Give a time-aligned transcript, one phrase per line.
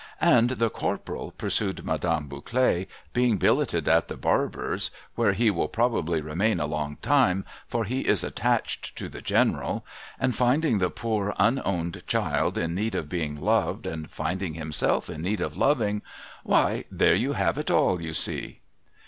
[0.35, 6.21] 'And the Corporal,' pursued Madame Bouclet,' being billeted at the barber's,— where he will probably
[6.21, 9.85] remain a long time, for he is attached to the General,—
[10.19, 15.21] and finding the poor unowned child in need of being loved, and finding himself in
[15.21, 16.01] need of loving,—
[16.43, 18.61] why, there you have it all, you see